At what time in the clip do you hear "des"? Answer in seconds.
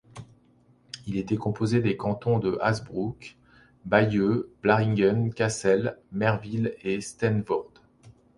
1.79-1.95